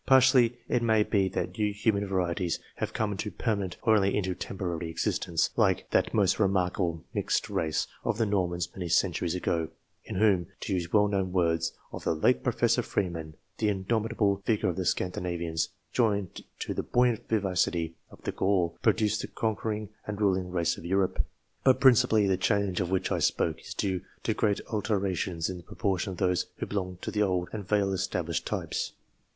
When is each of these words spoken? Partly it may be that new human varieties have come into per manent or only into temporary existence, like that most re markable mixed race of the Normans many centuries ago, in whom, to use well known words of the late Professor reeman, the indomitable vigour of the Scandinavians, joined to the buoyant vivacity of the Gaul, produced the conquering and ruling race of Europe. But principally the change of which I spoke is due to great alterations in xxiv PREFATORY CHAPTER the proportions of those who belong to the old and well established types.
Partly 0.07 0.57
it 0.67 0.81
may 0.81 1.03
be 1.03 1.27
that 1.27 1.55
new 1.59 1.71
human 1.71 2.07
varieties 2.07 2.57
have 2.77 2.91
come 2.91 3.11
into 3.11 3.29
per 3.29 3.55
manent 3.55 3.77
or 3.83 3.97
only 3.97 4.17
into 4.17 4.33
temporary 4.33 4.89
existence, 4.89 5.51
like 5.55 5.87
that 5.91 6.11
most 6.11 6.39
re 6.39 6.47
markable 6.47 7.03
mixed 7.13 7.51
race 7.51 7.85
of 8.03 8.17
the 8.17 8.25
Normans 8.25 8.67
many 8.75 8.89
centuries 8.89 9.35
ago, 9.35 9.67
in 10.03 10.15
whom, 10.15 10.47
to 10.61 10.73
use 10.73 10.91
well 10.91 11.07
known 11.07 11.31
words 11.31 11.73
of 11.93 12.03
the 12.03 12.15
late 12.15 12.43
Professor 12.43 12.81
reeman, 12.81 13.35
the 13.59 13.69
indomitable 13.69 14.41
vigour 14.43 14.71
of 14.71 14.75
the 14.75 14.85
Scandinavians, 14.87 15.69
joined 15.93 16.43
to 16.57 16.73
the 16.73 16.81
buoyant 16.81 17.29
vivacity 17.29 17.93
of 18.09 18.23
the 18.23 18.31
Gaul, 18.31 18.79
produced 18.81 19.21
the 19.21 19.27
conquering 19.27 19.89
and 20.07 20.19
ruling 20.19 20.49
race 20.49 20.77
of 20.77 20.83
Europe. 20.85 21.23
But 21.63 21.79
principally 21.79 22.25
the 22.25 22.37
change 22.37 22.81
of 22.81 22.89
which 22.89 23.11
I 23.11 23.19
spoke 23.19 23.61
is 23.61 23.75
due 23.75 24.01
to 24.23 24.33
great 24.33 24.61
alterations 24.61 25.47
in 25.47 25.57
xxiv 25.61 25.65
PREFATORY 25.65 25.65
CHAPTER 25.65 25.65
the 25.65 25.75
proportions 25.77 26.11
of 26.13 26.17
those 26.17 26.45
who 26.55 26.65
belong 26.65 26.97
to 27.03 27.11
the 27.11 27.21
old 27.21 27.49
and 27.53 27.69
well 27.69 27.93
established 27.93 28.47
types. 28.47 28.93